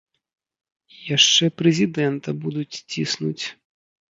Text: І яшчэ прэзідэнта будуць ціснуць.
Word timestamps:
І 0.95 1.03
яшчэ 1.17 1.45
прэзідэнта 1.61 2.29
будуць 2.47 2.81
ціснуць. 2.91 3.45